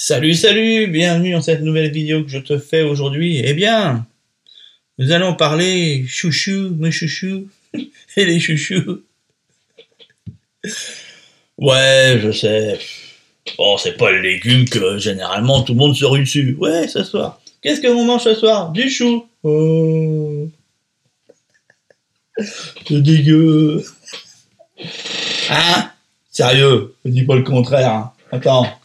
Salut, 0.00 0.34
salut, 0.34 0.86
bienvenue 0.86 1.32
dans 1.32 1.42
cette 1.42 1.60
nouvelle 1.60 1.90
vidéo 1.90 2.22
que 2.22 2.30
je 2.30 2.38
te 2.38 2.56
fais 2.56 2.82
aujourd'hui. 2.82 3.42
Eh 3.44 3.52
bien, 3.52 4.06
nous 4.96 5.10
allons 5.10 5.34
parler 5.34 6.04
chouchou, 6.06 6.70
mes 6.78 6.92
chouchous, 6.92 7.48
et 8.16 8.24
les 8.24 8.38
chouchous. 8.38 9.02
Ouais, 11.58 12.20
je 12.22 12.30
sais. 12.30 12.78
Bon, 13.56 13.76
c'est 13.76 13.96
pas 13.96 14.12
le 14.12 14.20
légume 14.20 14.68
que 14.68 14.98
généralement 14.98 15.62
tout 15.62 15.72
le 15.72 15.78
monde 15.80 15.96
se 15.96 16.04
rue 16.04 16.20
dessus. 16.20 16.54
Ouais, 16.60 16.86
ce 16.86 17.02
soir. 17.02 17.40
Qu'est-ce 17.60 17.80
que 17.80 17.88
l'on 17.88 18.04
mange 18.04 18.22
ce 18.22 18.34
soir? 18.36 18.70
Du 18.70 18.88
chou. 18.88 19.26
Oh. 19.42 20.48
C'est 22.86 23.02
dégueu. 23.02 23.84
Hein? 25.50 25.90
Sérieux, 26.30 26.94
je 27.04 27.10
dis 27.10 27.24
pas 27.24 27.34
le 27.34 27.42
contraire. 27.42 27.92
hein. 27.92 28.12
Attends. 28.30 28.78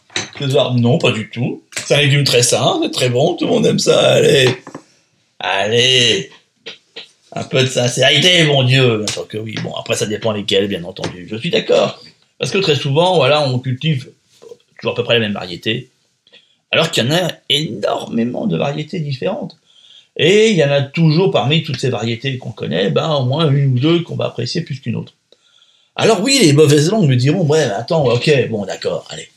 Non, 0.76 0.98
pas 0.98 1.12
du 1.12 1.30
tout. 1.30 1.62
C'est 1.86 1.94
un 1.94 2.00
légume 2.00 2.24
très 2.24 2.42
sain, 2.42 2.80
c'est 2.82 2.90
très 2.90 3.08
bon, 3.08 3.34
tout 3.34 3.46
le 3.46 3.52
monde 3.52 3.66
aime 3.66 3.78
ça. 3.78 4.14
Allez. 4.14 4.48
Allez. 5.38 6.30
Un 7.32 7.44
peu 7.44 7.62
de 7.62 7.66
sincérité, 7.66 8.44
mon 8.44 8.62
Dieu. 8.62 8.98
Bien 8.98 9.06
sûr 9.12 9.28
que 9.28 9.38
oui. 9.38 9.54
Bon, 9.62 9.74
après, 9.74 9.96
ça 9.96 10.06
dépend 10.06 10.32
lesquels, 10.32 10.68
bien 10.68 10.84
entendu. 10.84 11.26
Je 11.30 11.36
suis 11.36 11.50
d'accord. 11.50 12.00
Parce 12.38 12.50
que 12.50 12.58
très 12.58 12.76
souvent, 12.76 13.16
voilà, 13.16 13.46
on 13.48 13.58
cultive 13.58 14.10
toujours 14.78 14.92
à 14.92 14.94
peu 14.94 15.04
près 15.04 15.14
les 15.14 15.20
mêmes 15.20 15.32
variétés. 15.32 15.90
Alors 16.70 16.90
qu'il 16.90 17.04
y 17.04 17.08
en 17.08 17.14
a 17.14 17.28
énormément 17.48 18.46
de 18.46 18.56
variétés 18.56 19.00
différentes. 19.00 19.56
Et 20.16 20.50
il 20.50 20.56
y 20.56 20.64
en 20.64 20.70
a 20.70 20.82
toujours 20.82 21.30
parmi 21.30 21.62
toutes 21.62 21.80
ces 21.80 21.90
variétés 21.90 22.38
qu'on 22.38 22.52
connaît, 22.52 22.90
ben, 22.90 23.10
au 23.14 23.24
moins 23.24 23.50
une 23.50 23.74
ou 23.74 23.78
deux 23.78 24.02
qu'on 24.02 24.16
va 24.16 24.26
apprécier 24.26 24.60
plus 24.60 24.80
qu'une 24.80 24.96
autre. 24.96 25.12
Alors 25.96 26.22
oui, 26.22 26.38
les 26.42 26.52
mauvaises 26.52 26.90
langues 26.90 27.08
me 27.08 27.16
diront, 27.16 27.44
ouais, 27.46 27.62
attends, 27.62 28.04
ok, 28.06 28.48
bon, 28.48 28.64
d'accord, 28.64 29.06
allez. 29.10 29.28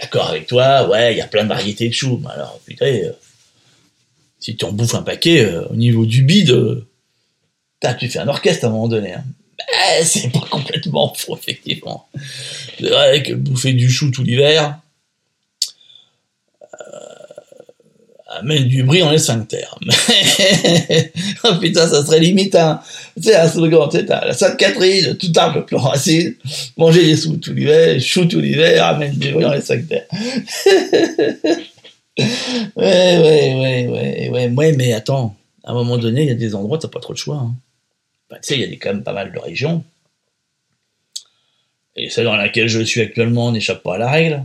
D'accord 0.00 0.28
avec 0.28 0.46
toi, 0.46 0.88
ouais, 0.88 1.14
il 1.14 1.18
y 1.18 1.22
a 1.22 1.26
plein 1.26 1.44
de 1.44 1.48
variétés 1.48 1.88
de 1.88 1.94
choux. 1.94 2.20
Mais 2.22 2.30
Alors, 2.30 2.60
putain, 2.64 2.86
euh, 2.86 3.12
si 4.38 4.56
tu 4.56 4.64
en 4.64 4.72
bouffes 4.72 4.94
un 4.94 5.02
paquet, 5.02 5.44
euh, 5.44 5.66
au 5.68 5.76
niveau 5.76 6.04
du 6.04 6.22
bide, 6.22 6.50
euh, 6.50 6.86
tu 7.98 8.08
fais 8.08 8.18
un 8.18 8.28
orchestre 8.28 8.64
à 8.64 8.68
un 8.68 8.72
moment 8.72 8.88
donné. 8.88 9.14
Hein. 9.14 9.24
Ben, 9.58 10.04
c'est 10.04 10.30
pas 10.30 10.46
complètement 10.50 11.14
faux, 11.14 11.36
effectivement. 11.36 12.08
C'est 12.78 12.88
vrai 12.88 13.22
que 13.22 13.32
bouffer 13.32 13.72
du 13.72 13.90
chou 13.90 14.10
tout 14.10 14.22
l'hiver 14.22 14.78
amène 18.40 18.64
du 18.64 18.82
bruit 18.82 19.00
dans 19.00 19.10
les 19.10 19.18
sphincters. 19.18 19.78
Mais, 20.08 21.12
oh 21.44 21.54
putain, 21.60 21.86
ça 21.88 22.04
serait 22.04 22.20
limite 22.20 22.54
un, 22.54 22.80
tu 23.20 23.32
un 23.32 23.48
slogan, 23.48 23.88
la 24.08 24.32
Sainte-Catherine, 24.32 25.16
tout 25.16 25.32
arbre 25.36 25.64
plus 25.64 25.76
racine, 25.76 26.34
manger 26.76 27.04
des 27.04 27.16
sous 27.16 27.36
tout 27.36 27.52
l'hiver, 27.52 28.00
chou 28.00 28.26
tout 28.26 28.40
l'hiver, 28.40 28.84
amène 28.84 29.14
du 29.14 29.32
bruit 29.32 29.44
dans 29.44 29.52
les 29.52 29.60
sphincters. 29.60 30.06
ouais, 32.18 32.24
ouais, 32.76 33.54
ouais, 33.54 33.88
ouais, 33.88 34.28
ouais, 34.30 34.48
ouais, 34.48 34.72
mais 34.72 34.92
attends, 34.92 35.36
à 35.64 35.72
un 35.72 35.74
moment 35.74 35.98
donné, 35.98 36.22
il 36.22 36.28
y 36.28 36.32
a 36.32 36.34
des 36.34 36.54
endroits, 36.54 36.78
t'as 36.78 36.88
pas 36.88 37.00
trop 37.00 37.12
de 37.12 37.18
choix. 37.18 37.50
Bah, 38.30 38.38
tu 38.42 38.48
sais, 38.48 38.54
il 38.58 38.70
y 38.70 38.72
a 38.72 38.76
quand 38.76 38.92
même 38.92 39.02
pas 39.02 39.12
mal 39.12 39.32
de 39.32 39.38
régions. 39.38 39.84
Et 41.96 42.10
celle 42.10 42.24
dans 42.24 42.36
laquelle 42.36 42.68
je 42.68 42.80
suis 42.80 43.00
actuellement 43.00 43.50
n'échappe 43.52 43.82
pas 43.82 43.94
à 43.94 43.98
la 43.98 44.10
règle. 44.10 44.44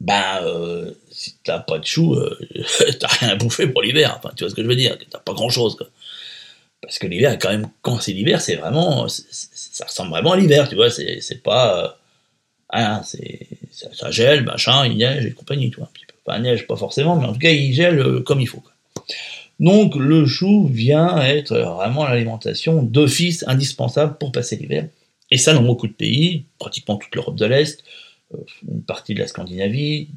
Ben, 0.00 0.40
euh, 0.42 0.92
si 1.10 1.36
t'as 1.44 1.58
pas 1.58 1.78
de 1.78 1.84
choux, 1.84 2.14
euh, 2.14 2.38
t'as 3.00 3.06
rien 3.06 3.28
à 3.30 3.36
bouffer 3.36 3.66
pour 3.66 3.82
l'hiver. 3.82 4.14
Enfin, 4.18 4.32
tu 4.34 4.44
vois 4.44 4.50
ce 4.50 4.54
que 4.54 4.62
je 4.62 4.66
veux 4.66 4.76
dire? 4.76 4.96
T'as 5.10 5.18
pas 5.18 5.34
grand 5.34 5.50
chose, 5.50 5.76
quoi. 5.76 5.88
Parce 6.82 6.98
que 6.98 7.06
l'hiver, 7.06 7.38
quand 7.38 7.50
même, 7.50 7.68
quand 7.82 8.00
c'est 8.00 8.12
l'hiver, 8.12 8.40
c'est 8.40 8.56
vraiment, 8.56 9.06
ça 9.08 9.84
ressemble 9.84 10.10
vraiment 10.10 10.32
à 10.32 10.36
l'hiver, 10.36 10.68
tu 10.68 10.76
vois. 10.76 10.90
C'est, 10.90 11.42
pas, 11.42 11.98
euh, 12.74 12.96
c'est, 13.04 13.46
ça, 13.70 13.88
ça 13.92 14.10
gèle, 14.10 14.44
machin, 14.44 14.86
il 14.86 14.96
neige 14.96 15.26
et 15.26 15.32
compagnie, 15.32 15.70
tu 15.70 15.76
vois. 15.76 15.90
Pas 16.24 16.38
neige, 16.38 16.66
pas 16.66 16.76
forcément, 16.76 17.16
mais 17.16 17.26
en 17.26 17.32
tout 17.32 17.38
cas, 17.38 17.50
il 17.50 17.74
gèle 17.74 17.98
euh, 17.98 18.20
comme 18.20 18.40
il 18.40 18.48
faut. 18.48 18.62
Donc, 19.58 19.94
le 19.94 20.26
chou 20.26 20.66
vient 20.72 21.18
être 21.18 21.54
vraiment 21.54 22.06
l'alimentation 22.06 22.82
d'office 22.82 23.44
indispensable 23.46 24.16
pour 24.16 24.32
passer 24.32 24.56
l'hiver. 24.56 24.86
Et 25.30 25.36
ça, 25.36 25.52
dans 25.52 25.62
beaucoup 25.62 25.86
de 25.86 25.92
pays, 25.92 26.44
pratiquement 26.58 26.96
toute 26.96 27.14
l'Europe 27.14 27.36
de 27.36 27.44
l'Est, 27.44 27.84
une 28.68 28.82
partie 28.82 29.14
de 29.14 29.20
la 29.20 29.26
Scandinavie, 29.26 30.08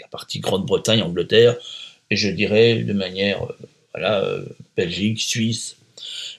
la 0.00 0.08
partie 0.08 0.40
Grande-Bretagne, 0.40 1.02
Angleterre, 1.02 1.56
et 2.10 2.16
je 2.16 2.28
dirais 2.28 2.82
de 2.82 2.92
manière, 2.92 3.44
euh, 3.44 3.56
voilà, 3.94 4.24
euh, 4.24 4.44
Belgique, 4.76 5.20
Suisse, 5.20 5.76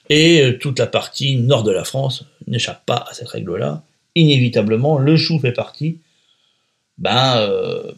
et 0.09 0.42
euh, 0.42 0.58
toute 0.58 0.80
la 0.80 0.88
partie 0.88 1.38
nord 1.38 1.64
de 1.64 1.72
la 1.72 1.84
France 1.84 2.26
n'échappe 2.48 2.86
pas 2.86 3.06
à 3.09 3.14
cette 3.14 3.30
règle-là. 3.30 3.84
Inévitablement, 4.16 4.98
le 4.98 5.16
chou 5.16 5.40
fait 5.40 5.54
partie, 5.54 6.00
ben, 6.98 7.38
euh, 7.38 7.94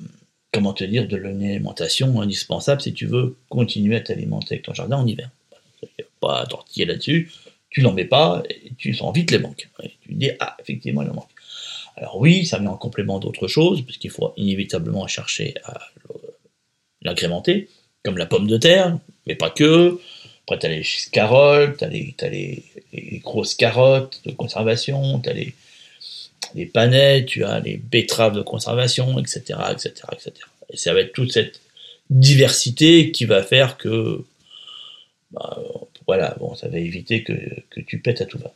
comment 0.52 0.74
te 0.74 0.84
dire, 0.84 1.08
de 1.08 1.18
l'alimentation 1.18 2.22
indispensable 2.22 2.82
si 2.82 2.94
tu 2.94 3.08
veux 3.08 3.36
continuer 3.50 3.96
à 3.96 4.02
t'alimenter 4.02 4.56
avec 4.56 4.66
ton 4.66 4.74
jardin 4.74 4.98
en 4.98 5.08
hiver. 5.08 5.30
Il 5.82 5.90
n'y 6.00 6.06
a 6.06 6.08
pas 6.20 6.42
à 6.42 6.46
tortiller 6.46 6.86
là-dessus, 6.86 7.32
tu 7.70 7.82
n'en 7.82 7.94
mets 7.94 8.06
pas, 8.06 8.44
et 8.50 8.72
tu 8.78 8.94
sens 8.94 9.14
vite 9.14 9.32
les 9.32 9.40
manques. 9.40 9.68
Tu 10.02 10.14
dis, 10.14 10.30
ah, 10.40 10.56
effectivement, 10.60 11.02
il 11.02 11.10
en 11.10 11.16
manque. 11.16 11.33
Alors 11.96 12.20
oui, 12.20 12.46
ça 12.46 12.60
vient 12.60 12.72
en 12.72 12.78
complément 12.78 13.20
d'autres 13.20 13.48
choses, 13.48 13.84
puisqu'il 13.84 14.10
faut 14.10 14.34
inévitablement 14.38 15.08
chercher 15.08 15.56
à 15.64 15.80
l'agrémenter, 17.02 17.70
comme 18.04 18.18
la 18.18 18.26
pomme 18.26 18.48
de 18.48 18.58
terre, 18.58 18.98
mais 19.28 19.36
pas 19.36 19.50
que. 19.50 20.00
Après, 20.46 20.60
tu 20.60 20.66
as 20.66 20.70
les 20.70 20.86
carottes, 21.12 21.78
tu 21.78 21.84
as, 21.84 21.88
les, 21.88 22.14
t'as 22.18 22.30
les, 22.30 22.64
les 22.92 23.20
grosses 23.20 23.56
carottes 23.56 24.22
de 24.26 24.32
conservation, 24.32 25.20
tu 25.20 25.30
as 25.30 25.34
les, 25.34 25.54
les 26.56 27.26
tu 27.26 27.44
as 27.46 27.60
les 27.60 27.78
betteraves 27.78 28.36
de 28.36 28.42
conservation, 28.42 29.18
etc., 29.20 29.60
etc., 29.72 29.94
etc. 30.12 30.34
Et 30.70 30.78
ça 30.78 30.94
va 30.94 31.02
être 31.02 31.14
toute 31.14 31.32
cette 31.32 31.62
diversité 32.10 33.12
qui 33.12 33.26
va 33.26 33.42
faire 33.42 33.78
que, 33.78 34.24
bah, 35.32 35.60
voilà, 36.08 36.36
bon, 36.40 36.56
ça 36.56 36.68
va 36.68 36.78
éviter 36.78 37.24
que, 37.24 37.34
tu 37.82 38.00
pètes 38.00 38.22
à 38.22 38.26
tout 38.26 38.38
va. 38.38 38.54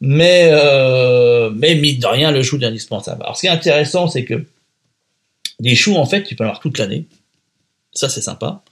Mais, 0.00 0.50
euh, 0.52 1.50
mais 1.50 1.74
mine 1.74 1.98
de 1.98 2.06
rien, 2.06 2.30
le 2.30 2.42
chou 2.42 2.58
est 2.58 2.64
indispensable. 2.64 3.22
Alors, 3.22 3.36
ce 3.36 3.42
qui 3.42 3.46
est 3.46 3.50
intéressant, 3.50 4.08
c'est 4.08 4.24
que 4.24 4.44
des 5.60 5.74
choux, 5.74 5.96
en 5.96 6.06
fait, 6.06 6.24
tu 6.24 6.36
peux 6.36 6.44
en 6.44 6.48
avoir 6.48 6.60
toute 6.60 6.78
l'année. 6.78 7.04
Ça, 7.92 8.08
c'est 8.08 8.20
sympa. 8.20 8.62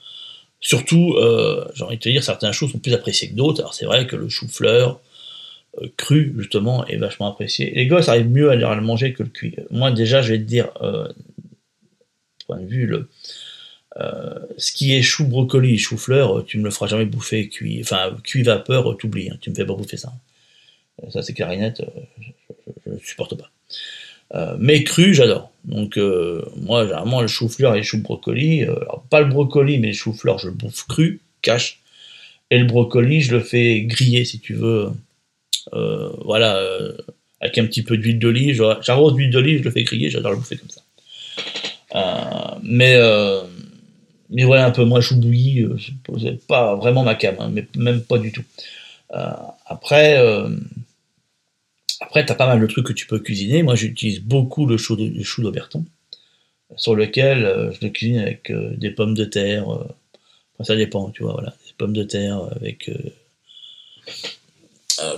Surtout, 0.61 1.15
euh, 1.15 1.67
j'ai 1.75 1.85
envie 1.85 1.97
de 1.97 2.03
te 2.03 2.09
dire, 2.09 2.23
certains 2.23 2.53
choux 2.53 2.69
sont 2.69 2.79
plus 2.79 2.95
appréciés 2.95 3.31
que 3.31 3.35
d'autres. 3.35 3.61
Alors, 3.61 3.75
c'est 3.75 3.87
vrai 3.87 4.07
que 4.07 4.17
le 4.17 4.29
chou-fleur 4.29 5.01
euh, 5.81 5.89
cru, 5.97 6.35
justement, 6.37 6.87
est 6.87 6.97
vachement 6.97 7.31
apprécié. 7.31 7.73
Les 7.75 7.87
gosses 7.87 8.09
arrivent 8.09 8.31
mieux 8.31 8.51
à 8.51 8.57
le 8.57 8.81
manger 8.81 9.13
que 9.13 9.23
le 9.23 9.29
cuit. 9.29 9.57
Moi, 9.71 9.91
déjà, 9.91 10.23
je 10.23 10.33
vais 10.33 10.39
te 10.39 10.45
dire, 10.45 10.71
point 12.47 12.61
de 12.61 12.67
vue, 12.67 12.87
le, 12.87 13.09
euh, 14.01 14.39
ce 14.57 14.73
qui 14.73 14.95
est 14.95 15.03
chou, 15.03 15.27
brocoli, 15.27 15.77
chou-fleur, 15.79 16.45
tu 16.45 16.59
me 16.59 16.65
le 16.65 16.71
feras 16.71 16.87
jamais 16.87 17.05
bouffer 17.05 17.49
cuit. 17.49 17.81
Enfin, 17.83 18.17
cuit 18.23 18.43
vapeur, 18.43 18.97
t'oublies, 18.97 19.31
hein, 19.31 19.37
tu 19.41 19.51
me 19.51 19.55
fais 19.55 19.65
pas 19.65 19.75
bouffer 19.75 19.97
ça. 19.97 20.13
Euh, 21.03 21.11
Ça, 21.11 21.23
c'est 21.23 21.35
clarinette, 21.35 21.81
euh, 21.81 22.23
je, 22.87 22.93
je 23.01 23.07
supporte 23.07 23.37
pas. 23.37 23.51
Mais 24.59 24.85
cru, 24.85 25.15
j'adore. 25.15 25.51
Donc, 25.65 25.99
moi, 26.57 26.85
généralement, 26.85 27.23
le 27.23 27.29
chou-fleur 27.29 27.75
et 27.75 27.79
le 27.79 27.83
chou-brocoli, 27.83 28.65
euh, 28.65 28.77
alors, 28.83 29.05
pas 29.11 29.21
le 29.21 29.27
brocoli, 29.27 29.79
mais 29.79 29.89
le 29.89 29.95
chou-fleur, 29.95 30.39
je 30.39 30.49
le 30.49 30.55
bouffe 30.55 30.87
cru, 30.87 31.21
cache. 31.41 31.81
Et 32.51 32.59
le 32.59 32.67
brocoli, 32.67 33.21
je 33.23 33.35
le 33.35 33.41
fais 33.41 33.83
griller, 33.83 34.25
si 34.25 34.39
tu 34.39 34.55
veux. 34.55 34.91
Voilà, 35.73 36.63
avec 37.41 37.59
un 37.59 37.67
petit 37.67 37.83
peu 37.83 37.97
d'huile 37.97 38.19
d'olive. 38.19 38.63
J'arrose 38.83 39.15
d'huile 39.15 39.31
d'olive, 39.31 39.61
je 39.61 39.65
le 39.65 39.71
fais 39.71 39.83
griller, 39.83 40.11
j'adore 40.11 40.33
le 40.33 40.39
bouffer 40.39 40.57
comme 40.57 40.71
ça. 40.71 40.83
Mais, 42.63 42.97
mais 44.31 44.45
voilà, 44.45 44.67
un 44.67 44.71
peu 44.71 44.85
moins 44.85 45.01
chou 45.01 45.17
bouilli, 45.17 45.63
euh, 45.63 45.77
c'est- 46.21 46.47
pas 46.47 46.75
vraiment 46.77 47.03
ma 47.05 47.15
cam, 47.15 47.37
hein, 47.39 47.51
mais 47.53 47.67
même 47.77 48.03
pas 48.03 48.19
du 48.19 48.33
tout. 48.33 48.45
Euh, 49.15 49.33
après, 49.67 50.19
euh, 50.19 50.51
après, 52.01 52.25
t'as 52.27 52.35
pas 52.35 52.47
mal 52.47 52.61
de 52.61 52.67
trucs 52.67 52.87
que 52.87 52.93
tu 52.93 53.07
peux 53.07 53.19
cuisiner. 53.21 53.63
Moi, 53.63 53.75
j'utilise 53.77 54.21
beaucoup 54.21 54.67
le 54.67 54.77
chou, 54.77 54.97
de- 54.97 55.23
chou 55.23 55.43
d'Auberton, 55.43 55.85
sur 56.77 56.95
lequel 56.97 57.45
euh, 57.45 57.73
je 57.73 57.79
le 57.87 57.91
cuisine 57.91 58.19
avec 58.21 58.53
des 58.79 58.91
pommes 58.91 59.15
de 59.15 59.25
terre. 59.25 59.67
ça 60.63 60.77
dépend, 60.77 61.11
tu 61.11 61.23
vois, 61.25 61.33
voilà, 61.35 61.51
des 61.67 61.75
pommes 61.79 61.93
de 61.95 62.03
terre 62.05 62.41
avec, 62.57 62.91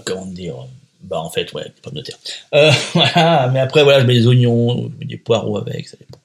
comment 0.05 0.27
dire, 0.27 0.55
bah 1.03 1.21
en 1.21 1.31
fait, 1.31 1.53
ouais, 1.53 1.65
des 1.65 1.81
pommes 1.83 1.95
de 1.95 2.03
terre. 2.03 2.19
Mais 3.53 3.61
après, 3.61 3.83
voilà, 3.83 4.01
je 4.01 4.07
mets 4.07 4.15
des 4.15 4.27
oignons, 4.27 4.91
des 5.01 5.17
poireaux 5.17 5.57
avec, 5.59 5.89
ça 5.89 5.97
dépend. 5.99 6.20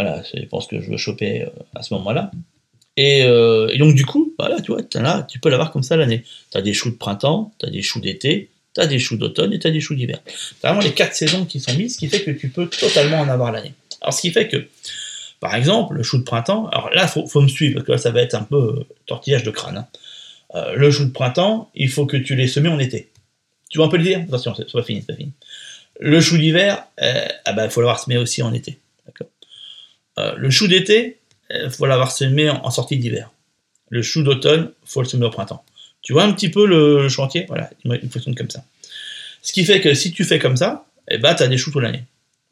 Voilà, 0.00 0.22
dépend 0.32 0.60
ce 0.60 0.68
que 0.68 0.80
je 0.80 0.88
veux 0.90 0.96
choper 0.96 1.42
euh, 1.42 1.48
à 1.74 1.82
ce 1.82 1.92
moment-là. 1.94 2.30
Et, 2.96 3.22
euh, 3.24 3.76
donc, 3.78 3.96
du 3.96 4.04
coup, 4.06 4.32
voilà, 4.38 4.60
tu 4.60 4.70
vois, 4.72 4.80
as- 4.94 5.22
tu 5.24 5.40
peux 5.40 5.48
l'avoir 5.48 5.72
comme 5.72 5.82
ça 5.82 5.96
l'année. 5.96 6.22
Tu 6.52 6.58
as 6.58 6.62
des 6.62 6.72
choux 6.72 6.90
de 6.90 6.94
printemps, 6.96 7.52
tu 7.58 7.66
as 7.66 7.70
des 7.70 7.82
choux 7.82 8.00
d'été, 8.00 8.48
tu 8.74 8.80
as 8.80 8.86
des 8.86 9.00
choux 9.00 9.16
d'automne 9.16 9.52
et 9.52 9.58
tu 9.58 9.66
as 9.66 9.72
des 9.72 9.80
choux 9.80 9.96
d'hiver. 9.96 10.20
Tu 10.24 10.54
vraiment 10.62 10.80
les 10.80 10.92
quatre 10.92 11.14
saisons 11.14 11.44
qui 11.46 11.58
sont 11.58 11.74
mises, 11.74 11.94
ce 11.94 11.98
qui 11.98 12.06
fait 12.06 12.22
que 12.22 12.30
tu 12.30 12.48
peux 12.48 12.68
totalement 12.68 13.18
en 13.18 13.28
avoir 13.28 13.50
l'année. 13.50 13.72
Alors, 14.00 14.14
ce 14.14 14.20
qui 14.20 14.30
fait 14.30 14.46
que, 14.46 14.68
par 15.40 15.56
exemple, 15.56 15.94
le 15.94 16.02
chou 16.04 16.18
de 16.18 16.22
printemps, 16.22 16.66
alors 16.68 16.90
là, 16.90 17.08
faut, 17.08 17.26
faut 17.26 17.40
me 17.40 17.48
suivre, 17.48 17.74
parce 17.74 17.86
que 17.86 17.92
là, 17.92 17.98
ça 17.98 18.12
va 18.12 18.20
être 18.22 18.34
un 18.34 18.44
peu 18.44 18.56
euh, 18.56 18.84
tortillage 19.06 19.42
de 19.42 19.50
crâne. 19.50 19.78
hein. 20.54 20.64
Le 20.76 20.90
chou 20.92 21.04
de 21.06 21.10
printemps, 21.10 21.70
il 21.74 21.88
faut 21.88 22.06
que 22.06 22.16
tu 22.16 22.34
les 22.36 22.46
semes 22.48 22.68
en 22.68 22.78
été. 22.78 23.10
Tu 23.68 23.78
vois 23.78 23.86
un 23.86 23.90
peu 23.90 23.96
le 23.98 24.04
dire 24.04 24.20
Attention, 24.28 24.54
c'est 24.54 24.70
pas 24.72 24.82
fini, 24.84 25.00
c'est 25.00 25.12
pas 25.12 25.16
fini. 25.18 25.32
Le 26.00 26.20
chou 26.20 26.38
d'hiver, 26.38 26.84
euh, 27.02 27.26
ah 27.44 27.52
ben, 27.52 27.68
faut 27.68 27.80
l'avoir 27.80 27.98
semé 28.00 28.16
aussi 28.16 28.42
en 28.42 28.52
été. 28.54 28.78
Euh, 30.18 30.34
le 30.36 30.50
chou 30.50 30.66
d'été, 30.68 31.18
il 31.50 31.70
faut 31.70 31.86
l'avoir 31.86 32.12
semé 32.12 32.50
en, 32.50 32.70
sortie 32.70 32.98
d'hiver. 32.98 33.30
Le 33.88 34.02
chou 34.02 34.22
d'automne, 34.22 34.72
faut 34.84 35.00
le 35.00 35.08
semer 35.08 35.26
au 35.26 35.30
printemps. 35.30 35.64
Tu 36.02 36.12
vois 36.12 36.24
un 36.24 36.32
petit 36.32 36.50
peu 36.50 36.66
le, 36.66 37.08
chantier? 37.08 37.46
Voilà, 37.48 37.70
il 37.84 38.10
fonctionne 38.10 38.34
comme 38.34 38.50
ça. 38.50 38.64
Ce 39.42 39.52
qui 39.52 39.64
fait 39.64 39.80
que 39.80 39.94
si 39.94 40.12
tu 40.12 40.24
fais 40.24 40.38
comme 40.38 40.56
ça, 40.56 40.86
eh 41.10 41.18
ben, 41.18 41.34
tu 41.34 41.42
as 41.42 41.48
des 41.48 41.56
choux 41.56 41.70
toute 41.70 41.82
l'année. 41.82 42.04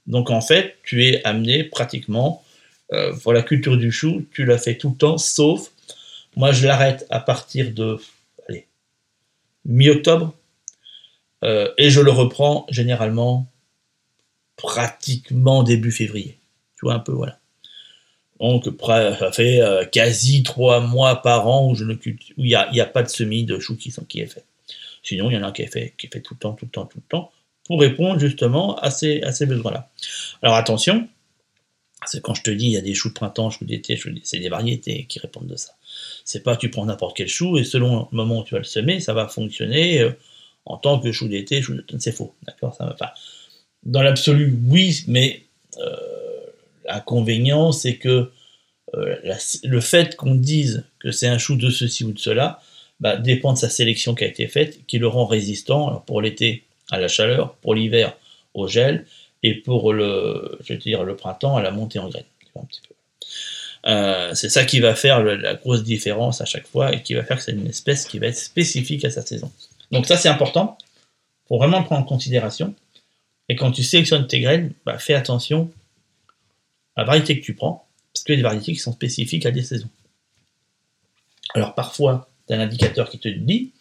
Donc 0.06 0.30
en 0.30 0.40
fait, 0.40 0.76
tu 0.82 1.04
es 1.04 1.22
amené 1.24 1.64
pratiquement, 1.64 2.42
euh, 2.92 3.14
pour 3.16 3.32
la 3.32 3.42
culture 3.42 3.76
du 3.76 3.90
chou, 3.90 4.26
tu 4.32 4.44
la 4.44 4.56
fais 4.56 4.76
tout 4.76 4.90
le 4.90 4.96
temps, 4.96 5.19
sauf, 5.19 5.72
moi 6.36 6.52
je 6.52 6.66
l'arrête 6.66 7.06
à 7.10 7.20
partir 7.20 7.72
de 7.72 7.98
mi-octobre, 9.64 10.32
euh, 11.44 11.72
et 11.76 11.90
je 11.90 12.00
le 12.00 12.12
reprends 12.12 12.66
généralement 12.70 13.50
pratiquement 14.56 15.62
début 15.62 15.92
février. 15.92 16.38
Tu 16.76 16.86
vois 16.86 16.94
un 16.94 17.00
peu, 17.00 17.12
voilà. 17.12 17.38
Donc 18.40 18.68
ça 18.86 19.32
fait 19.32 19.62
euh, 19.62 19.84
quasi 19.84 20.42
trois 20.42 20.80
mois 20.80 21.22
par 21.22 21.48
an 21.48 21.70
où 21.70 21.76
il 21.76 22.22
n'y 22.38 22.54
a, 22.54 22.68
a, 22.70 22.86
pas 22.86 23.02
de 23.02 23.08
semis 23.08 23.44
de 23.44 23.58
chou 23.58 23.76
qui, 23.76 23.90
sont, 23.90 24.04
qui 24.04 24.20
est 24.20 24.26
fait. 24.26 24.44
Sinon, 25.02 25.30
il 25.30 25.34
y 25.34 25.36
en 25.38 25.42
a 25.42 25.52
qui 25.52 25.62
est 25.62 25.72
fait, 25.72 25.94
qui 25.96 26.06
est 26.06 26.12
fait 26.12 26.20
tout 26.20 26.34
le 26.34 26.40
temps, 26.40 26.52
tout 26.52 26.66
le 26.66 26.70
temps, 26.70 26.86
tout 26.86 26.98
le 26.98 27.08
temps 27.08 27.30
pour 27.66 27.80
répondre 27.80 28.18
justement 28.18 28.78
à 28.78 28.90
ces, 28.90 29.22
à 29.22 29.32
ces 29.32 29.46
besoins-là. 29.46 29.90
Alors 30.42 30.54
attention, 30.54 31.08
c'est 32.04 32.22
quand 32.22 32.34
je 32.34 32.42
te 32.42 32.50
dis 32.50 32.66
il 32.66 32.72
y 32.72 32.76
a 32.76 32.82
des 32.82 32.94
choux 32.94 33.08
de 33.08 33.14
printemps, 33.14 33.50
choux 33.50 33.64
d'été, 33.64 34.00
c'est 34.22 34.38
des 34.38 34.48
variétés 34.48 35.06
qui 35.08 35.18
répondent 35.18 35.48
de 35.48 35.56
ça. 35.56 35.72
C'est 36.24 36.42
pas 36.42 36.56
tu 36.56 36.70
prends 36.70 36.86
n'importe 36.86 37.16
quel 37.16 37.28
chou 37.28 37.58
et 37.58 37.64
selon 37.64 38.08
le 38.12 38.16
moment 38.16 38.40
où 38.40 38.44
tu 38.44 38.54
vas 38.54 38.58
le 38.58 38.64
semer, 38.64 39.00
ça 39.00 39.14
va 39.14 39.28
fonctionner 39.28 40.00
euh, 40.00 40.12
en 40.64 40.76
tant 40.76 40.98
que 40.98 41.10
chou 41.12 41.28
d'été, 41.28 41.62
chou 41.62 41.74
d'automne, 41.74 42.00
c'est 42.00 42.12
faux. 42.12 42.34
D'accord? 42.44 42.76
Enfin, 42.78 43.10
Dans 43.84 44.02
l'absolu, 44.02 44.56
oui, 44.68 45.04
mais 45.08 45.44
euh, 45.78 45.96
l'inconvénient, 46.88 47.72
c'est 47.72 47.96
que 47.96 48.30
euh, 48.94 49.16
le 49.64 49.80
fait 49.80 50.16
qu'on 50.16 50.34
dise 50.34 50.84
que 50.98 51.10
c'est 51.10 51.26
un 51.26 51.38
chou 51.38 51.56
de 51.56 51.70
ceci 51.70 52.04
ou 52.04 52.12
de 52.12 52.18
cela 52.18 52.60
bah, 53.00 53.16
dépend 53.16 53.52
de 53.52 53.58
sa 53.58 53.68
sélection 53.68 54.14
qui 54.14 54.24
a 54.24 54.26
été 54.26 54.46
faite, 54.46 54.86
qui 54.86 54.98
le 54.98 55.08
rend 55.08 55.26
résistant. 55.26 56.02
Pour 56.06 56.22
l'été, 56.22 56.64
à 56.90 56.98
la 56.98 57.08
chaleur, 57.08 57.54
pour 57.56 57.74
l'hiver 57.74 58.16
au 58.54 58.68
gel, 58.68 59.04
et 59.42 59.54
pour 59.54 59.92
le, 59.92 60.58
je 60.64 60.72
veux 60.72 60.78
dire, 60.78 61.04
le 61.04 61.16
printemps 61.16 61.56
à 61.56 61.62
la 61.62 61.70
montée 61.70 61.98
en 61.98 62.08
graines. 62.08 62.24
Euh, 63.86 64.34
c'est 64.34 64.48
ça 64.48 64.64
qui 64.64 64.80
va 64.80 64.94
faire 64.94 65.22
la 65.22 65.54
grosse 65.54 65.84
différence 65.84 66.40
à 66.40 66.44
chaque 66.44 66.66
fois 66.66 66.92
et 66.92 67.02
qui 67.02 67.14
va 67.14 67.22
faire 67.22 67.36
que 67.36 67.42
c'est 67.42 67.52
une 67.52 67.68
espèce 67.68 68.06
qui 68.06 68.18
va 68.18 68.26
être 68.26 68.36
spécifique 68.36 69.04
à 69.04 69.10
sa 69.10 69.22
saison. 69.22 69.52
Donc 69.92 70.06
ça 70.06 70.16
c'est 70.16 70.28
important, 70.28 70.76
faut 71.48 71.58
vraiment 71.58 71.78
le 71.78 71.84
prendre 71.84 72.02
en 72.02 72.04
considération. 72.04 72.74
Et 73.48 73.54
quand 73.54 73.70
tu 73.70 73.84
sélectionnes 73.84 74.26
tes 74.26 74.40
graines, 74.40 74.72
bah, 74.84 74.98
fais 74.98 75.14
attention 75.14 75.70
la 76.96 77.04
variété 77.04 77.38
que 77.38 77.44
tu 77.44 77.54
prends, 77.54 77.87
parce 78.12 78.25
a 78.31 78.37
des 78.37 78.43
variétés 78.43 78.72
qui 78.72 78.78
sont 78.78 78.93
spécifiques 78.93 79.46
à 79.46 79.50
des 79.50 79.62
saisons. 79.62 79.90
Alors 81.54 81.75
parfois, 81.75 82.28
tu 82.46 82.54
as 82.54 82.56
un 82.56 82.60
indicateur 82.60 83.08
qui 83.08 83.19
te 83.19 83.28
dit, 83.28 83.72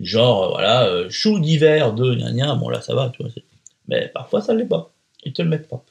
Genre, 0.00 0.44
euh, 0.44 0.48
voilà, 0.48 0.86
euh, 0.86 1.10
chou 1.10 1.38
d'hiver 1.38 1.92
de 1.92 2.14
gna 2.14 2.54
bon 2.54 2.70
là 2.70 2.80
ça 2.80 2.94
va, 2.94 3.10
tu. 3.10 3.22
Mais 3.86 4.08
parfois 4.08 4.40
ça 4.40 4.54
ne 4.54 4.58
l'est 4.58 4.66
pas. 4.66 4.92
Ils 5.24 5.32
te 5.32 5.42
le 5.42 5.48
mettent 5.48 5.68
pas. 5.68 5.84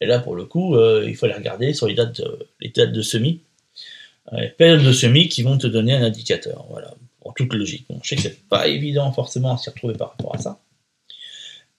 Et 0.00 0.06
là, 0.06 0.18
pour 0.18 0.34
le 0.34 0.44
coup, 0.44 0.74
euh, 0.74 1.04
il 1.06 1.14
faut 1.14 1.26
les 1.26 1.32
regarder 1.32 1.72
sur 1.74 1.86
les 1.86 1.94
dates 1.94 2.20
de, 2.20 2.48
les 2.60 2.70
dates 2.70 2.92
de 2.92 3.02
semis. 3.02 3.40
les 4.32 4.48
périodes 4.48 4.82
de 4.82 4.92
semis 4.92 5.28
qui 5.28 5.42
vont 5.42 5.56
te 5.58 5.68
donner 5.68 5.94
un 5.94 6.02
indicateur. 6.02 6.66
Voilà, 6.70 6.92
en 7.24 7.32
toute 7.32 7.54
logique. 7.54 7.86
Bon, 7.88 8.00
je 8.02 8.08
sais 8.08 8.16
que 8.16 8.22
c'est 8.22 8.48
pas 8.48 8.66
évident 8.66 9.12
forcément 9.12 9.54
à 9.54 9.58
s'y 9.58 9.70
retrouver 9.70 9.94
par 9.94 10.10
rapport 10.10 10.34
à 10.34 10.38
ça. 10.38 10.60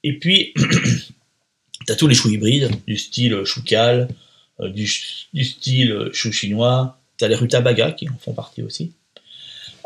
Et 0.04 0.18
puis, 0.20 0.54
tu 1.86 1.92
as 1.92 1.96
tous 1.98 2.08
les 2.08 2.16
choux 2.16 2.30
hybrides, 2.30 2.72
du 2.88 2.98
style 2.98 3.44
chou 3.44 3.62
cal, 3.62 4.08
du, 4.60 4.90
du, 5.34 5.44
style 5.44 6.10
chou 6.14 6.32
chinois. 6.32 7.00
Tu 7.18 7.26
as 7.26 7.28
les 7.28 7.36
rutabaga 7.36 7.92
qui 7.92 8.10
en 8.10 8.18
font 8.18 8.34
partie 8.34 8.62
aussi. 8.62 8.94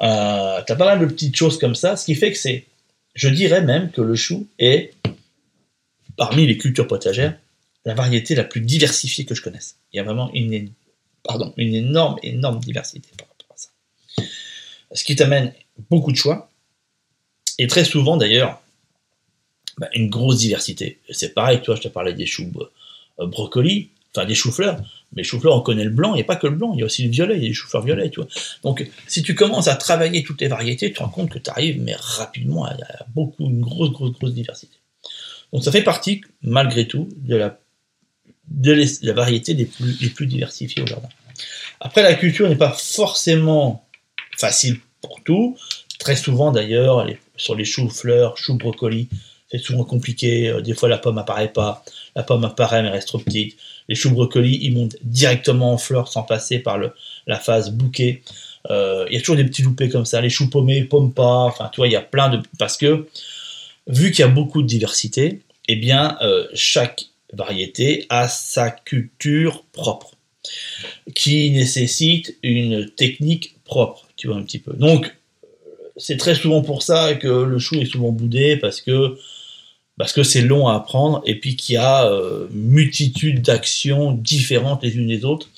Euh, 0.01 0.61
t'as 0.65 0.75
pas 0.75 0.85
mal 0.85 0.99
de 0.99 1.05
petites 1.05 1.35
choses 1.35 1.57
comme 1.57 1.75
ça, 1.75 1.95
ce 1.95 2.05
qui 2.05 2.15
fait 2.15 2.31
que 2.31 2.37
c'est, 2.37 2.65
je 3.15 3.29
dirais 3.29 3.61
même 3.61 3.89
que 3.91 4.01
le 4.01 4.15
chou 4.15 4.47
est, 4.59 4.93
parmi 6.17 6.45
les 6.45 6.57
cultures 6.57 6.87
potagères, 6.87 7.37
la 7.85 7.95
variété 7.95 8.35
la 8.35 8.43
plus 8.43 8.61
diversifiée 8.61 9.25
que 9.25 9.33
je 9.33 9.41
connaisse. 9.41 9.77
Il 9.91 9.97
y 9.97 9.99
a 9.99 10.03
vraiment 10.03 10.31
une, 10.33 10.69
pardon, 11.23 11.53
une 11.57 11.73
énorme, 11.73 12.17
énorme 12.21 12.59
diversité 12.59 13.09
par 13.17 13.27
rapport 13.27 13.55
à 13.55 13.57
ça. 13.57 13.69
Ce 14.93 15.03
qui 15.03 15.15
t'amène 15.15 15.53
beaucoup 15.89 16.11
de 16.11 16.17
choix, 16.17 16.51
et 17.57 17.65
très 17.65 17.85
souvent 17.85 18.17
d'ailleurs, 18.17 18.61
bah, 19.79 19.89
une 19.93 20.09
grosse 20.09 20.37
diversité. 20.37 20.99
C'est 21.09 21.33
pareil, 21.33 21.61
toi, 21.61 21.75
je 21.75 21.81
te 21.81 21.87
parlais 21.87 22.13
des 22.13 22.25
choux 22.25 22.51
euh, 23.19 23.25
brocolis, 23.25 23.89
des 24.25 24.35
choux-fleurs. 24.35 24.81
Mais 25.13 25.23
chou-fleur, 25.23 25.55
on 25.55 25.61
connaît 25.61 25.83
le 25.83 25.89
blanc, 25.89 26.15
a 26.15 26.23
pas 26.23 26.35
que 26.35 26.47
le 26.47 26.55
blanc, 26.55 26.73
il 26.73 26.79
y 26.79 26.83
a 26.83 26.85
aussi 26.85 27.03
le 27.03 27.09
violet, 27.09 27.37
il 27.37 27.43
y 27.43 27.45
a 27.45 27.49
des 27.49 27.53
choux-fleurs 27.53 27.83
violets, 27.83 28.09
tu 28.09 28.19
vois. 28.19 28.29
Donc, 28.63 28.87
si 29.07 29.23
tu 29.23 29.35
commences 29.35 29.67
à 29.67 29.75
travailler 29.75 30.23
toutes 30.23 30.41
les 30.41 30.47
variétés, 30.47 30.89
tu 30.89 30.95
te 30.95 30.99
rends 30.99 31.09
compte 31.09 31.29
que 31.29 31.39
tu 31.39 31.49
arrives, 31.49 31.81
mais 31.81 31.95
rapidement, 31.97 32.65
à, 32.65 32.75
beaucoup, 33.13 33.45
une 33.45 33.61
grosse, 33.61 33.91
grosse, 33.91 34.11
grosse 34.11 34.33
diversité. 34.33 34.75
Donc, 35.53 35.63
ça 35.63 35.71
fait 35.71 35.83
partie, 35.83 36.21
malgré 36.41 36.87
tout, 36.87 37.07
de 37.15 37.35
la, 37.35 37.57
la 39.01 39.13
variété 39.13 39.53
des 39.53 39.65
plus, 39.65 39.97
les 40.01 40.09
plus 40.09 40.27
diversifiées 40.27 40.83
au 40.83 40.87
jardin. 40.87 41.09
Après, 41.79 42.03
la 42.03 42.15
culture 42.15 42.49
n'est 42.49 42.55
pas 42.55 42.73
forcément 42.73 43.85
facile 44.37 44.79
pour 45.01 45.23
tout. 45.23 45.57
Très 45.99 46.15
souvent, 46.15 46.51
d'ailleurs, 46.51 47.07
sur 47.37 47.55
les 47.55 47.65
choux-fleurs, 47.65 48.37
choux 48.37 48.55
brocolis, 48.55 49.09
c'est 49.49 49.59
souvent 49.59 49.83
compliqué. 49.83 50.49
Euh, 50.49 50.61
des 50.61 50.73
fois, 50.73 50.89
la 50.89 50.97
pomme 50.97 51.17
apparaît 51.17 51.51
pas. 51.51 51.83
La 52.15 52.23
pomme 52.23 52.43
apparaît, 52.43 52.83
mais 52.83 52.89
reste 52.89 53.07
trop 53.07 53.19
petite. 53.19 53.57
Les 53.87 53.95
choux 53.95 54.11
brocolis, 54.11 54.59
ils 54.61 54.73
montent 54.73 54.97
directement 55.01 55.73
en 55.73 55.77
fleurs 55.77 56.11
sans 56.11 56.23
passer 56.23 56.59
par 56.59 56.77
le, 56.77 56.91
la 57.25 57.39
phase 57.39 57.71
bouquet. 57.71 58.23
Euh, 58.69 59.05
il 59.09 59.15
y 59.15 59.17
a 59.17 59.19
toujours 59.19 59.37
des 59.37 59.45
petits 59.45 59.61
loupés 59.61 59.89
comme 59.89 60.05
ça. 60.05 60.19
Les 60.21 60.29
choux 60.29 60.49
paumés, 60.49 60.83
pommes 60.83 61.13
pas. 61.13 61.43
Enfin, 61.43 61.69
tu 61.71 61.77
vois, 61.77 61.87
il 61.87 61.93
y 61.93 61.97
a 61.97 62.01
plein 62.01 62.29
de. 62.29 62.41
Parce 62.59 62.77
que, 62.77 63.07
vu 63.87 64.11
qu'il 64.11 64.19
y 64.19 64.27
a 64.27 64.31
beaucoup 64.31 64.61
de 64.61 64.67
diversité, 64.67 65.41
eh 65.69 65.75
bien, 65.75 66.17
euh, 66.21 66.47
chaque 66.53 67.05
variété 67.33 68.05
a 68.09 68.27
sa 68.27 68.69
culture 68.71 69.63
propre, 69.71 70.11
qui 71.15 71.51
nécessite 71.51 72.37
une 72.43 72.89
technique 72.89 73.55
propre, 73.63 74.07
tu 74.15 74.27
vois, 74.27 74.37
un 74.37 74.43
petit 74.43 74.59
peu. 74.59 74.73
Donc, 74.73 75.13
c'est 75.97 76.17
très 76.17 76.35
souvent 76.35 76.61
pour 76.61 76.83
ça 76.83 77.15
que 77.15 77.27
le 77.27 77.59
chou 77.59 77.75
est 77.75 77.85
souvent 77.85 78.11
boudé, 78.11 78.57
parce 78.57 78.81
que 78.81 79.17
parce 79.97 80.13
que 80.13 80.23
c'est 80.23 80.41
long 80.41 80.67
à 80.67 80.75
apprendre 80.75 81.21
et 81.25 81.39
puis 81.39 81.55
qu'il 81.55 81.75
y 81.75 81.77
a 81.77 82.05
euh, 82.05 82.47
multitude 82.51 83.41
d'actions 83.41 84.11
différentes 84.11 84.83
les 84.83 84.95
unes 84.95 85.07
des 85.07 85.25
autres 85.25 85.49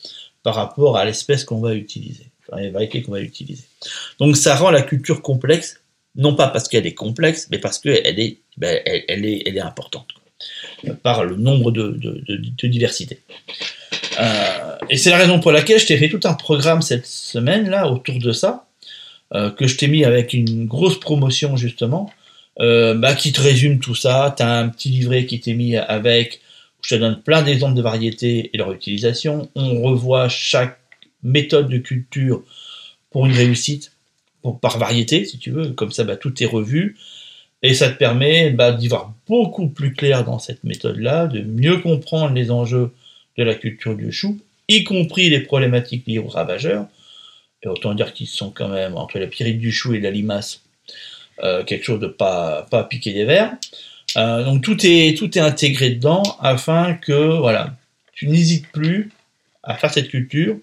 par 0.44 0.56
rapport 0.56 0.98
à 0.98 1.06
l'espèce 1.06 1.44
qu'on 1.44 1.60
va 1.60 1.76
utiliser, 1.76 2.26
enfin 2.48 2.62
les 2.62 2.70
variétés 2.70 3.02
qu'on 3.02 3.12
va 3.12 3.22
utiliser. 3.22 3.64
Donc 4.20 4.38
ça 4.38 4.56
rend 4.56 4.72
la 4.72 4.82
culture 4.82 5.22
complexe, 5.22 5.82
non 6.16 6.36
pas 6.36 6.48
parce 6.48 6.68
qu'elle 6.68 6.88
est 6.88 6.94
complexe, 6.94 7.48
mais 7.52 7.60
parce 7.60 7.80
qu'elle 7.80 8.20
est, 8.20 8.38
ben, 8.58 8.82
est, 8.86 9.06
elle 9.08 9.26
est 9.26 9.60
importante 9.60 10.08
par 11.04 11.26
le 11.26 11.36
nombre 11.36 11.72
de, 11.72 11.90
de, 11.90 12.24
de, 12.28 12.68
diversités. 12.68 13.20
Euh, 14.20 14.78
et 14.90 14.98
c'est 14.98 15.10
la 15.10 15.18
raison 15.18 15.40
pour 15.40 15.52
laquelle 15.52 15.80
je 15.80 15.86
t'ai 15.86 15.98
fait 15.98 16.10
tout 16.10 16.22
un 16.24 16.34
programme 16.34 16.82
cette 16.82 17.06
semaine 17.06 17.70
là 17.70 17.90
autour 17.90 18.20
de 18.20 18.32
ça, 18.32 18.66
euh, 19.34 19.52
que 19.52 19.68
je 19.68 19.76
t'ai 19.76 19.88
mis 19.88 20.06
avec 20.06 20.34
une 20.34 20.66
grosse 20.66 21.00
promotion 21.00 21.58
justement 21.58 22.12
euh, 22.60 22.94
bah, 22.94 23.16
qui 23.16 23.32
te 23.32 23.42
résume 23.42 23.80
tout 23.80 23.96
ça. 23.96 24.34
Tu 24.36 24.44
as 24.44 24.58
un 24.58 24.70
petit 24.70 24.90
livret 24.90 25.26
qui 25.26 25.40
t'est 25.40 25.54
mis 25.54 25.76
avec, 25.76 26.42
où 26.80 26.84
je 26.84 26.96
te 26.96 27.00
donne 27.00 27.22
plein 27.22 27.42
d'exemples 27.42 27.76
de 27.76 27.82
variétés 27.82 28.50
et 28.54 28.58
leur 28.58 28.72
utilisation. 28.72 29.50
On 29.56 29.82
revoit 29.82 30.30
chaque 30.30 30.80
méthode 31.24 31.70
de 31.70 31.78
culture 31.78 32.44
pour 33.12 33.26
une 33.26 33.34
réussite, 33.34 33.94
par 34.62 34.78
variété, 34.78 35.26
si 35.26 35.38
tu 35.38 35.52
veux. 35.52 35.70
Comme 35.72 35.92
ça, 35.92 36.04
bah, 36.04 36.16
tout 36.16 36.42
est 36.44 36.48
revu. 36.48 36.98
Et 37.62 37.74
ça 37.74 37.90
te 37.90 37.98
permet 37.98 38.52
bah, 38.52 38.72
d'y 38.72 38.88
voir 38.88 39.14
beaucoup 39.28 39.68
plus 39.68 39.94
clair 39.94 40.24
dans 40.24 40.40
cette 40.40 40.64
méthode-là, 40.64 41.28
de 41.28 41.42
mieux 41.42 41.78
comprendre 41.80 42.34
les 42.34 42.52
enjeux 42.52 42.94
de 43.38 43.44
la 43.44 43.56
culture 43.56 43.96
du 43.96 44.12
chou, 44.12 44.40
y 44.68 44.84
compris 44.84 45.30
les 45.30 45.42
problématiques 45.42 46.06
liées 46.08 46.20
aux 46.20 46.28
ravageurs. 46.28 46.88
Et 47.62 47.68
autant 47.68 47.94
dire 47.94 48.14
qu'ils 48.14 48.28
sont 48.28 48.52
quand 48.52 48.70
même, 48.70 48.96
entre 48.96 49.20
la 49.20 49.28
pyrite 49.28 49.60
du 49.60 49.72
chou 49.72 49.94
et 49.94 50.00
la 50.00 50.12
limace, 50.12 50.62
quelque 51.66 51.84
chose 51.86 52.00
de 52.00 52.08
pas 52.08 52.68
pas 52.70 52.84
piquer 52.84 53.14
des 53.14 53.26
verres. 53.26 53.56
Euh, 54.18 54.44
donc 54.44 54.64
tout 54.64 54.78
est 54.84 55.18
tout 55.18 55.38
est 55.38 55.42
intégré 55.42 55.92
dedans 55.92 56.24
afin 56.40 56.94
que 56.96 57.38
voilà, 57.38 57.76
tu 58.14 58.28
n'hésites 58.28 58.68
plus 58.72 59.12
à 59.64 59.76
faire 59.76 59.94
cette 59.94 60.10
culture 60.10 60.58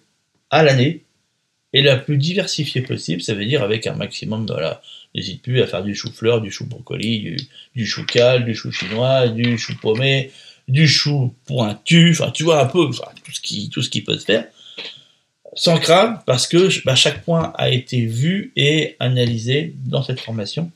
à 0.51 0.63
l'année 0.63 1.03
et 1.73 1.83
la 1.83 1.97
plus 1.97 2.17
diversifiée 2.17 2.83
possible. 2.83 3.23
Ça 3.23 3.35
veut 3.35 3.45
dire 3.45 3.63
avec 3.63 3.87
un 3.87 3.95
maximum 3.95 4.47
voilà, 4.47 4.83
n'hésite 5.15 5.43
plus 5.43 5.63
à 5.63 5.67
faire 5.67 5.85
du 5.85 5.95
chou-fleur, 5.95 6.41
du 6.41 6.51
chou 6.51 6.67
brocoli, 6.67 7.21
du, 7.21 7.37
du 7.75 7.87
chou 7.87 8.05
cal, 8.05 8.45
du 8.45 8.55
chou 8.55 8.73
chinois, 8.73 9.29
du 9.29 9.59
chou 9.59 9.75
paumé, 9.81 10.33
du 10.67 10.89
chou 10.89 11.33
pointu. 11.47 12.11
Enfin, 12.13 12.33
tu 12.33 12.43
vois 12.43 12.61
un 12.61 12.67
peu 12.67 12.87
tout 12.89 13.33
ce 13.33 13.41
qui 13.41 13.71
tout 13.71 13.83
ce 13.83 13.91
qui 13.91 14.03
peut 14.03 14.19
se 14.19 14.25
faire 14.25 14.47
sans 15.57 15.79
crainte, 15.79 16.21
parce 16.27 16.47
que 16.47 16.69
bah, 16.85 16.95
chaque 16.95 17.25
point 17.25 17.53
a 17.57 17.71
été 17.71 18.05
vu 18.05 18.53
et 18.57 18.95
analysé 19.01 19.75
dans 19.87 20.03
cette 20.03 20.21
formation 20.21 20.71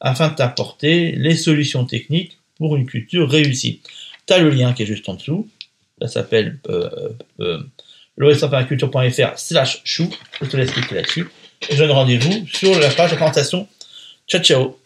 afin 0.00 0.28
de 0.28 0.34
t'apporter 0.34 1.12
les 1.12 1.36
solutions 1.36 1.86
techniques 1.86 2.38
pour 2.58 2.76
une 2.76 2.84
culture 2.84 3.30
réussie. 3.30 3.80
Tu 4.26 4.34
as 4.34 4.38
le 4.38 4.50
lien 4.50 4.72
qui 4.72 4.82
est 4.82 4.86
juste 4.86 5.08
en 5.08 5.14
dessous. 5.14 5.48
Ça 6.00 6.08
s'appelle 6.08 6.58
euh, 6.68 6.90
euh, 7.40 7.58
euh 8.20 9.36
slash 9.36 9.80
chou. 9.84 10.10
Je 10.40 10.46
te 10.46 10.56
laisse 10.56 10.70
cliquer 10.72 10.96
là-dessus. 10.96 11.28
Et 11.70 11.74
je 11.74 11.78
donne 11.78 11.92
rendez-vous 11.92 12.46
sur 12.52 12.78
la 12.78 12.90
page 12.90 13.12
de 13.12 13.16
présentation. 13.16 13.66
Ciao, 14.28 14.42
ciao 14.42 14.83